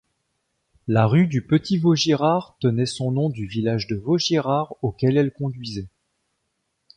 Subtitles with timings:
[0.87, 5.89] La rue du Petit-Vaugirard tenait son nom du village de Vaugirard auquel elle conduisait.